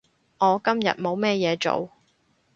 [0.39, 1.91] 我今日冇咩嘢做